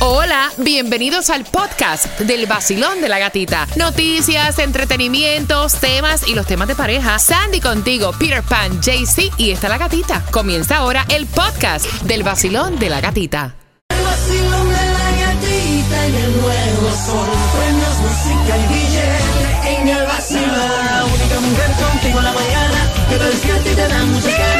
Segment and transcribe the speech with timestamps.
[0.00, 3.66] Hola, bienvenidos al podcast del vacilón de la gatita.
[3.74, 7.18] Noticias, entretenimientos, temas y los temas de pareja.
[7.18, 10.24] Sandy contigo, Peter Pan, JC y está la gatita.
[10.30, 13.56] Comienza ahora el podcast del vacilón de la gatita.
[13.88, 17.28] El vacilón de la gatita en el nuevo sol.
[17.58, 20.86] Premios, música y billete en el vacilón.
[20.86, 24.57] La única mujer contigo en la mañana que te despierta y te da muchas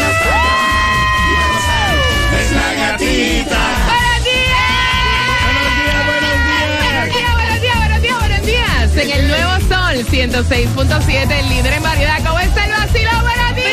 [10.11, 12.19] 106.7, el líder en variedad.
[12.25, 13.21] ¿Cómo está el vacilón?
[13.21, 13.69] ¡Buenos días!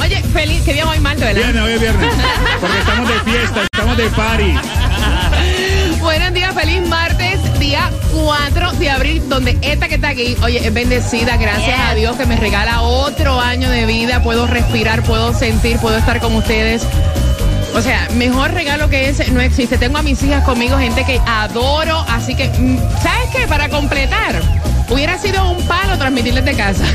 [0.00, 1.34] Oye, feliz, qué día muy mal, ¿verdad?
[1.34, 2.14] Viernes, hoy es viernes.
[2.60, 4.54] Porque estamos de fiesta, estamos de party.
[6.00, 10.72] Buenos días, feliz martes, día 4 de abril, donde esta que está aquí, oye, es
[10.72, 15.78] bendecida, gracias a Dios que me regala otro año de vida, puedo respirar, puedo sentir,
[15.78, 16.86] puedo estar con ustedes.
[17.74, 19.78] O sea, mejor regalo que ese no existe.
[19.78, 23.46] Tengo a mis hijas conmigo, gente que adoro, así que, mm, ¿sabes qué?
[23.46, 24.40] Para completar,
[24.88, 26.84] hubiera sido un palo transmitirles de casa.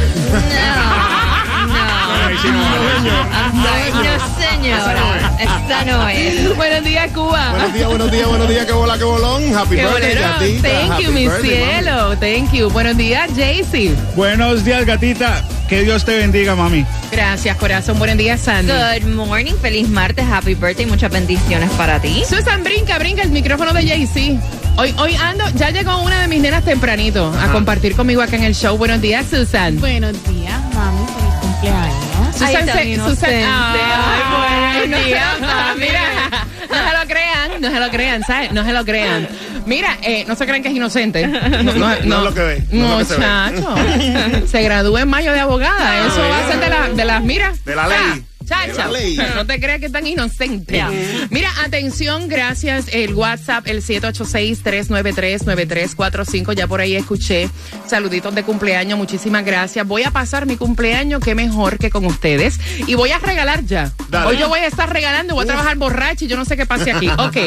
[2.43, 4.01] No, Ay, no,
[4.37, 5.31] señora.
[5.39, 6.55] Esta no es.
[6.57, 7.51] Buenos días, Cuba.
[7.51, 9.55] Buenos días, buenos días, buenos días, que bola, que bolón.
[9.55, 10.21] Happy Qué birthday, bolero.
[10.21, 10.67] gatita.
[10.69, 11.71] Thank Happy you, mi birthday, mami.
[11.83, 12.17] cielo.
[12.19, 12.69] Thank you.
[12.69, 13.95] Buenos días, Jaycee.
[14.15, 15.43] Buenos días, gatita.
[15.67, 16.85] Que Dios te bendiga, mami.
[17.11, 17.97] Gracias, corazón.
[17.97, 18.71] Buenos días, Sandy.
[19.01, 22.23] Good morning, feliz martes, happy birthday, muchas bendiciones para ti.
[22.29, 24.39] Susan, brinca, brinca el micrófono de Jay-Z.
[24.77, 28.43] Hoy, hoy ando, ya llegó una de mis nenas tempranito a compartir conmigo acá en
[28.43, 28.77] el show.
[28.77, 29.79] Buenos días, Susan.
[29.79, 31.05] Buenos días, mami.
[31.07, 32.35] Feliz cumpleaños.
[32.35, 33.43] Susan, Ay, se- inocente.
[33.45, 35.79] Ay, Ay, buenos días, mami.
[35.79, 36.42] Mira,
[36.73, 38.51] no se lo crean, no se lo crean, ¿sabes?
[38.51, 39.27] No se lo crean.
[39.65, 41.25] Mira, eh, no se crean que es inocente.
[41.27, 43.61] No, No es lo que ve, no es lo que se ve.
[43.61, 44.47] Muchacho.
[44.47, 46.05] Se gradúa en mayo de abogada.
[46.07, 47.53] Eso va a ser de, la- de las, mira.
[47.65, 48.23] De la ley.
[48.45, 49.17] Chacha, De la ley.
[49.35, 50.83] no te creas que es tan inocente.
[51.29, 52.85] Mira, atención, gracias.
[52.91, 56.53] El WhatsApp, el 786-393-9345.
[56.53, 57.49] Ya por ahí escuché
[57.87, 58.97] saluditos de cumpleaños.
[58.97, 59.87] Muchísimas gracias.
[59.87, 62.59] Voy a pasar mi cumpleaños, qué mejor que con ustedes.
[62.87, 63.91] Y voy a regalar ya.
[64.09, 64.27] Dale.
[64.27, 66.65] Hoy yo voy a estar regalando, voy a trabajar borracho y yo no sé qué
[66.65, 67.09] pase aquí.
[67.23, 67.37] Ok,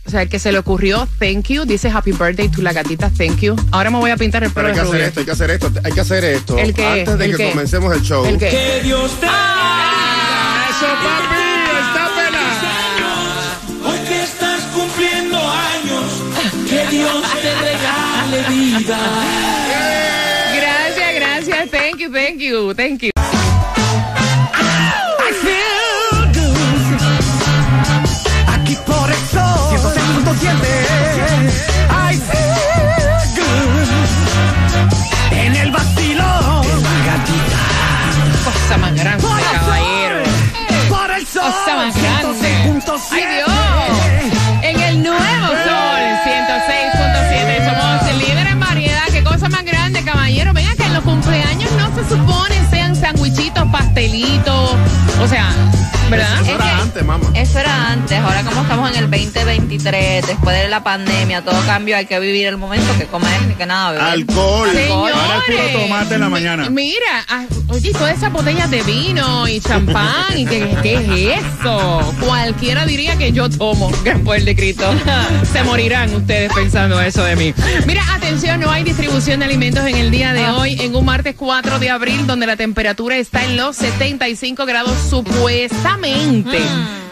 [0.06, 3.10] O sea, al que se le ocurrió, thank you, dice happy birthday to la gatita,
[3.10, 3.54] thank you.
[3.70, 5.50] Ahora me voy a pintar el Pero pelo hay que hacer esto, hay que hacer
[5.50, 6.58] esto, hay que hacer esto.
[6.58, 6.84] ¿El qué?
[6.86, 7.50] Antes de ¿El que qué?
[7.50, 8.24] comencemos el show.
[8.24, 8.48] ¿El qué?
[8.48, 11.49] Que Dios te ¡Eso, papi!
[20.56, 23.10] Gracias, gracias, thank you, thank you, thank you.
[25.18, 26.98] I feel good.
[28.48, 29.40] Aquí por eso
[29.70, 31.39] 106.7
[53.94, 54.70] pastelitos.
[55.20, 55.50] O sea,
[56.10, 56.40] ¿verdad?
[56.42, 57.26] Eso era que- antes, mamá.
[57.34, 61.96] Eso era antes, ahora como estamos en el 2023, después de la pandemia, todo cambio,
[61.96, 64.04] hay que vivir el momento, que comer ni que nada, beber.
[64.06, 64.70] Alcohol.
[64.72, 66.70] Señores, Ahora es puro tomate en la mañana.
[66.70, 70.94] mi- Mira, ah, oye, todas esas botellas de vino y champán, y que, ¿qué
[71.34, 72.14] es eso?
[72.20, 74.84] Cualquiera diría que yo tomo, gran poder de Cristo.
[75.52, 77.54] Se morirán ustedes pensando eso de mí.
[77.86, 81.34] Mira, atención, no hay distribución de alimentos en el día de hoy, en un martes
[81.36, 86.58] 4 de abril, donde la temperatura está en los 75 grados supuestamente.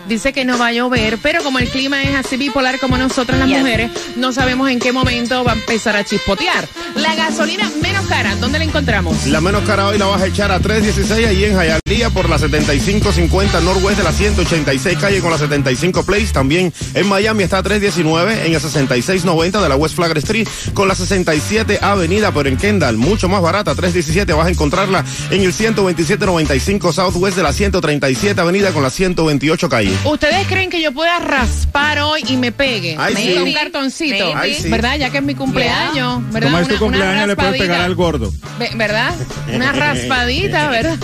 [0.09, 3.39] Dice que no va a llover, pero como el clima es así bipolar como nosotras
[3.39, 3.59] las Yes.
[3.59, 6.67] mujeres, no sabemos en qué momento va a empezar a chispotear.
[6.97, 9.27] La gasolina menos cara, ¿dónde la encontramos?
[9.27, 12.39] La menos cara hoy la vas a echar a 316 allí en Hialeah por la
[12.39, 16.29] 7550 Norwest de la 186 calle con la 75 Place.
[16.33, 20.89] También en Miami está a 319 en el 6690 de la West Flagler Street con
[20.89, 25.53] la 67 Avenida, pero en Kendall mucho más barata, 317 vas a encontrarla en el
[25.53, 29.98] 12795 Southwest de la 137 Avenida con la 128 calle.
[30.05, 32.97] ¿Ustedes creen que yo pueda raspar hoy y me pegue?
[32.99, 33.33] Ay, me sí.
[33.35, 34.33] un cartoncito.
[34.35, 34.69] Ay, sí.
[34.71, 34.97] ¿Verdad?
[34.97, 36.23] Ya que es mi cumpleaños.
[36.33, 36.51] ¿verdad?
[36.51, 37.85] Como es tu Una- una cumpleaños, le puedes pegar raspadita.
[37.85, 38.33] al gordo.
[38.59, 39.15] Ve- ¿Verdad?
[39.53, 40.99] Una raspadita, ¿verdad?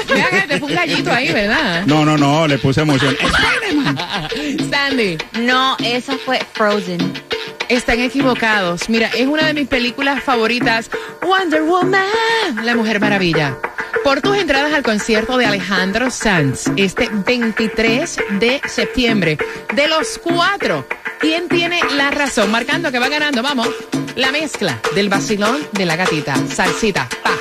[0.49, 1.85] Te fue un gallito ahí, ¿verdad?
[1.87, 3.17] No, no, no, le puse emoción.
[4.71, 7.13] Sandy, No, esa fue Frozen.
[7.69, 8.89] están equivocados.
[8.89, 10.91] Mira, es una de mis películas favoritas,
[11.23, 12.05] Wonder Woman,
[12.65, 13.57] La Mujer Maravilla.
[14.05, 19.37] Por tus entradas al concierto de Alejandro Sanz, este 23 de septiembre.
[19.75, 20.87] De los cuatro,
[21.21, 22.51] ¿quién tiene la razón?
[22.51, 23.69] Marcando que va ganando, vamos.
[24.15, 26.35] La mezcla del vacilón de la gatita.
[26.55, 27.33] Salsita, pa,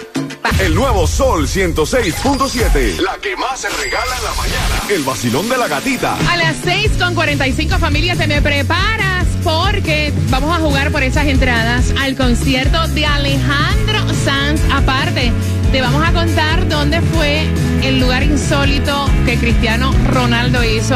[0.42, 0.50] pa.
[0.60, 3.00] El nuevo Sol 106.7.
[3.00, 4.82] La que más se regala en la mañana.
[4.90, 6.18] El vacilón de la gatita.
[6.30, 11.28] A las 6 con 45 familias te me preparas porque vamos a jugar por esas
[11.28, 14.62] entradas al concierto de Alejandro Sanz.
[14.72, 15.32] Aparte,
[15.72, 17.48] te vamos a contar dónde fue
[17.84, 20.96] el lugar insólito que Cristiano Ronaldo hizo.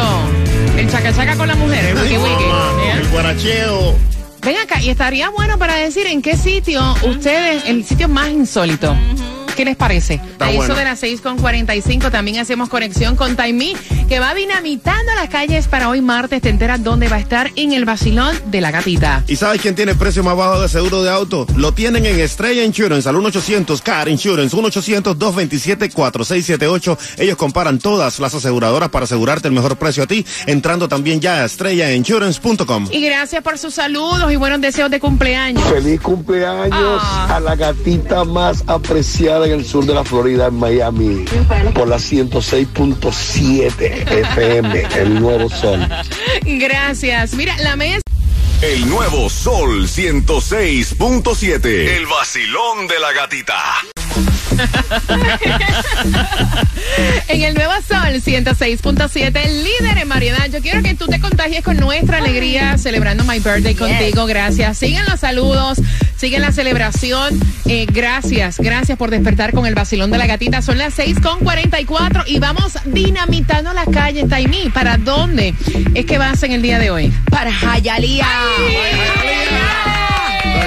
[0.78, 2.98] El chacachaca con la mujer, el wiki wiki.
[2.98, 3.96] El guaracheo.
[4.42, 8.96] Ven acá, y estaría bueno para decir en qué sitio ustedes, el sitio más insólito
[9.60, 10.22] ¿Qué les parece?
[10.40, 13.76] a eso de las 6 con 45 también hacemos conexión con Taimí,
[14.08, 16.42] que va dinamitando las calles para hoy martes.
[16.42, 19.22] Te enteras dónde va a estar en el vacilón de la gatita.
[19.28, 21.46] ¿Y sabes quién tiene el precio más bajo de seguro de auto?
[21.58, 26.98] Lo tienen en Estrella Insurance al 1-800 Car Insurance, 1-800-227-4678.
[27.18, 31.42] Ellos comparan todas las aseguradoras para asegurarte el mejor precio a ti, entrando también ya
[31.42, 32.88] a estrellainsurance.com.
[32.92, 35.70] Y gracias por sus saludos y buenos deseos de cumpleaños.
[35.70, 37.36] Feliz cumpleaños Ah.
[37.36, 41.26] a la gatita más apreciada en el sur de la Florida, en Miami,
[41.74, 45.88] por la 106.7 FM, el nuevo sol.
[46.44, 47.34] Gracias.
[47.34, 48.02] Mira, la mesa.
[48.62, 51.66] El nuevo Sol 106.7.
[51.66, 53.56] El vacilón de la gatita.
[57.28, 60.48] En el Nuevo Sol 106.7, líder en variedad.
[60.52, 64.26] Yo quiero que tú te contagies con nuestra alegría celebrando My Birthday contigo.
[64.26, 64.78] Gracias.
[64.78, 65.80] Siguen los saludos,
[66.18, 67.40] siguen la celebración.
[67.66, 70.62] Eh, gracias, gracias por despertar con el vacilón de la gatita.
[70.62, 74.70] Son las 6.44 y vamos dinamitando la calle Taimí.
[74.70, 75.54] ¿Para dónde
[75.94, 77.14] es que vas en el día de hoy?
[77.30, 78.28] Para Jayalía.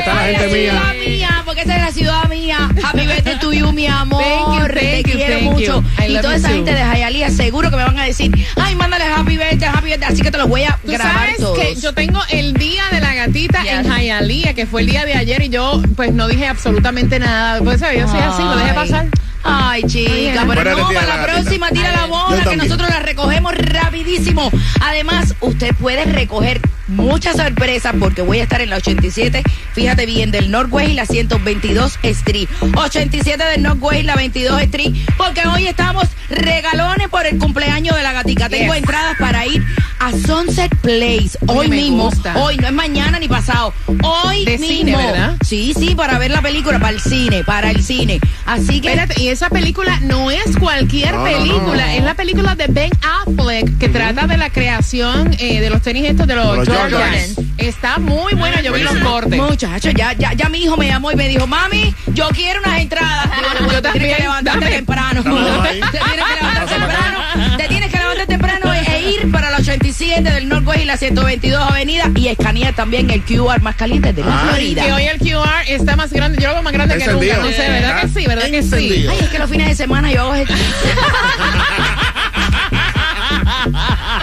[0.04, 0.94] ¿Dónde está la gente mía?
[1.06, 2.68] mía, porque esa es la ciudad mía.
[2.82, 4.23] Happy birthday to you, mi amor.
[4.23, 5.82] Thank you, thank you, quiero thank mucho.
[5.82, 6.04] you.
[6.09, 6.54] Y toda esa too.
[6.54, 10.09] gente de Jayalía seguro que me van a decir, ay, mándale happy birthday, happy birthday.
[10.12, 11.59] Así que te los voy a Tú grabar sabes todos.
[11.59, 13.92] que yo tengo el día de la gatita en Yes.
[13.97, 17.61] Hialeah, que fue el día de ayer y yo pues no dije absolutamente nada.
[17.62, 18.00] Pues ¿sabes?
[18.00, 19.06] yo soy así, lo dejé pasar.
[19.44, 24.50] Ay, chica, pero no, para la próxima tira la bola, que nosotros la recogemos rapidísimo.
[24.80, 29.42] Además, usted puede recoger muchas sorpresas porque voy a estar en la 87,
[29.75, 32.49] fíjate bien, del Northwest y la 122 Street.
[32.76, 38.02] 87 del Northwest y la 22 Street, porque hoy estamos regalones por el cumpleaños de
[38.02, 38.49] la gatica.
[38.49, 38.82] Tengo Yes.
[38.82, 39.64] entradas para ir
[40.02, 42.11] a Sunset Place hoy Oye, mismo.
[42.11, 42.37] gusta.
[42.37, 43.73] Hoy, no es mañana ni pasado.
[44.02, 44.66] Hoy De mismo.
[44.76, 45.37] cine, ¿verdad?
[45.47, 48.18] Sí, sí, para ver la película, para el cine, para el cine.
[48.44, 48.88] Así que...
[48.88, 51.92] Espérate, y esa película no es cualquier No, no, película, no.
[51.92, 56.04] es la película de Ben Affleck que trata de la creación eh, de los tenis
[56.06, 57.35] estos de los, los Jordans.
[57.37, 57.38] Jordans.
[57.59, 59.38] Está muy buena, yo vi los cortes.
[59.40, 62.80] Muchacho, ya, ya, ya mi hijo me llamó y me dijo, mami, yo quiero unas
[62.80, 63.30] entradas.
[63.59, 65.23] Digo, Yo te tienes también, que levantarte temprano.
[65.23, 65.92] Te tienes
[70.12, 74.23] 87 del Northwest y la 122 Avenida y escanear también el QR más caliente de
[74.23, 74.85] la Ay, Florida.
[74.85, 77.37] Que hoy el QR está más grande, yo lo veo más grande que Encendido.
[77.37, 77.49] nunca.
[77.49, 78.26] No sé, ¿verdad que sí?
[78.26, 79.07] ¿Verdad que sí?
[79.09, 80.64] Ay, es que los fines de semana yo hago ejercicio.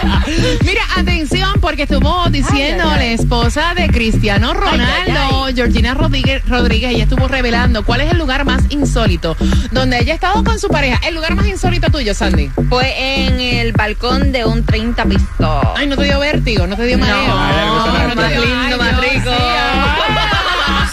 [0.64, 3.08] Mira, atención, porque estuvo diciendo Ay, ay, ay.
[3.16, 8.18] la esposa de Cristiano Ronaldo, ay, Georgina Rodríguez, Rodríguez, ella estuvo revelando cuál es el
[8.18, 9.36] lugar más insólito
[9.70, 11.00] donde ella ha estado con su pareja.
[11.06, 12.50] El lugar más insólito tuyo, Sandy.
[12.68, 15.72] Fue en el balcón de un 30 piso.
[15.76, 17.16] Ay, no te dio vértigo, no te dio mareo.
[17.26, 19.30] No te dio- lindo, Ay, más Dios, rico.
[19.30, 19.42] sí,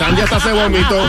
[0.07, 1.05] Sandy hasta se vomitó.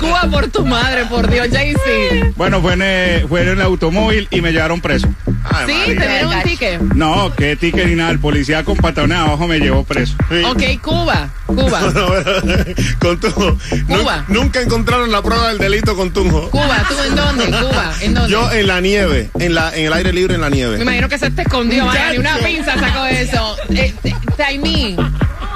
[0.00, 2.32] Cuba por tu madre, por Dios, Jaycee.
[2.36, 5.08] Bueno, fue en, eh, fue en el automóvil y me llevaron preso.
[5.50, 5.98] Ay, Sí, María.
[6.00, 6.80] te dieron un ticket.
[6.94, 8.10] No, qué ticket ni nada.
[8.10, 10.14] El policía con patanes abajo me llevó preso.
[10.30, 10.42] Sí.
[10.44, 11.80] Ok, Cuba, Cuba.
[13.00, 13.58] con Tunjo.
[13.88, 14.24] Cuba.
[14.28, 16.50] Nunca encontraron la prueba del delito con Tunjo.
[16.50, 17.46] Cuba, ¿tú en dónde?
[17.46, 18.30] Cuba, ¿en dónde?
[18.30, 20.80] Yo en la nieve, en la en el aire libre en la Me nieve.
[20.82, 23.56] imagino que se te escondió, ni una pinza sacó eso.
[23.70, 24.14] Eh, eh,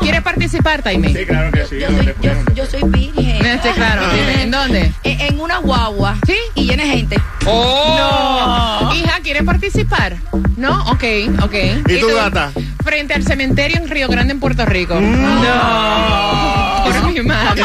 [0.01, 1.13] ¿quieres participar, Taimí?
[1.15, 1.79] Sí, claro que sí.
[1.81, 3.45] Yo ¿dónde soy, yo, yo soy virgen.
[3.47, 4.41] Este, claro, Ah.
[4.41, 4.93] ¿en dónde?
[5.05, 6.17] En, en una guagua.
[6.27, 6.37] ¿Sí?
[6.55, 7.17] Y llena gente.
[7.47, 8.91] ¡Oh!
[8.95, 10.17] Hija, ¿quieres participar?
[10.57, 10.83] ¿No?
[10.91, 11.05] Ok,
[11.43, 11.55] ok.
[11.89, 12.51] ¿Y tu gata?
[12.85, 14.95] Frente al cementerio en Río Grande, en Puerto Rico.
[14.95, 15.43] Mm.
[15.43, 16.85] No.
[16.85, 17.63] Por mi madre.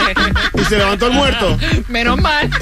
[0.59, 1.57] Y se levantó el muerto.
[1.87, 2.49] Menos mal.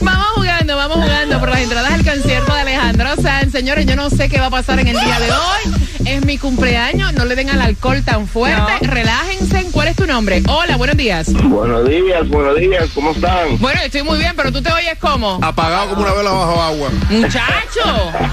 [0.00, 3.52] Vamos jugando, vamos jugando por las entradas al concierto de Alejandro Sanz.
[3.52, 5.74] Señores, yo no sé qué va a pasar en el día de hoy.
[6.06, 8.72] Es mi cumpleaños, no le den al alcohol tan fuerte.
[8.82, 9.66] Relájense.
[9.72, 10.42] ¿Cuál es tu nombre?
[10.48, 11.32] Hola, buenos días.
[11.32, 13.58] Buenos días, buenos días, ¿cómo están?
[13.58, 15.40] Bueno, estoy muy bien, pero tú te oyes como.
[15.42, 16.90] Apagado como una vela bajo agua.
[17.10, 17.48] Muchacho.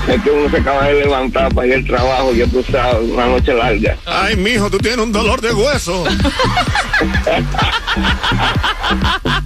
[0.08, 3.26] Es que uno se acaba de levantar para ir al trabajo, ya tú sabes, una
[3.26, 3.98] noche larga.
[4.06, 6.04] Ay, mijo, tú tienes un dolor de hueso.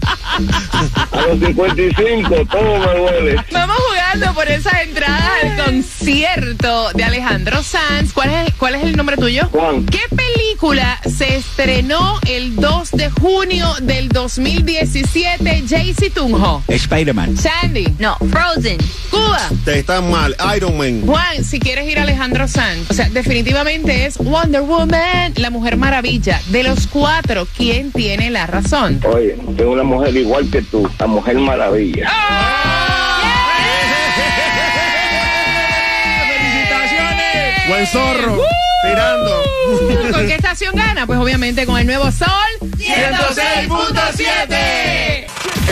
[1.12, 3.36] A los 55, todo me duele.
[3.52, 8.14] Vamos jugando por esas entradas al concierto de Alejandro Sanz.
[8.14, 9.48] ¿Cuál es, ¿Cuál es el nombre tuyo?
[9.52, 9.86] Juan.
[9.86, 15.64] ¿Qué película se estrenó el 2 de junio del 2017?
[15.68, 16.64] Jaycee Tunjo.
[16.68, 17.38] Spider-Man.
[17.38, 17.88] Sandy.
[18.00, 18.78] No, Frozen.
[19.10, 19.40] Cuba.
[19.66, 20.36] Te están mal.
[20.56, 21.02] Iron Man.
[21.06, 25.78] Juan, si quieres ir a Alejandro Sanz, o sea, definitivamente es Wonder Woman, la Mujer
[25.78, 26.42] Maravilla.
[26.48, 29.02] De los cuatro, ¿quién tiene la razón?
[29.06, 32.10] Oye, tengo una mujer igual que tú, la mujer maravilla.
[36.28, 37.68] ¡Felicitaciones!
[37.68, 38.42] Buen zorro.
[38.82, 39.44] Tirando.
[40.14, 41.06] ¿Con qué estación gana?
[41.06, 42.30] Pues obviamente con el nuevo Sol
[42.78, 45.19] 106.7.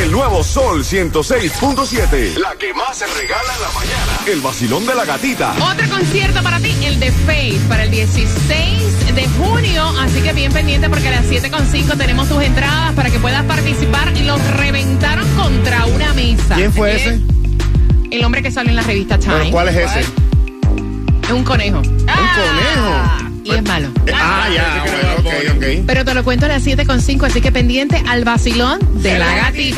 [0.04, 2.38] El nuevo Sol 106.7.
[2.38, 4.20] La que más se regala en la mañana.
[4.27, 5.54] El vacilón de la gatita.
[5.60, 9.84] Otro concierto para ti, el de Faith, para el 16 de junio.
[10.00, 14.16] Así que bien pendiente porque a las 7.5 tenemos tus entradas para que puedas participar.
[14.16, 16.56] Y los reventaron contra una mesa.
[16.56, 16.96] ¿Quién fue ¿Eh?
[16.96, 17.20] ese?
[18.12, 19.36] El hombre que sale en la revista Time.
[19.39, 20.00] Pero, ¿Cuál es ese?
[20.01, 21.80] Es un conejo.
[21.80, 23.27] Un conejo.
[23.44, 23.89] Y es malo.
[24.13, 24.84] Ah, ya.
[24.86, 25.86] Bueno, ok, ok.
[25.86, 29.75] Pero te lo cuento a las 7.5, así que pendiente al vacilón de la gatita.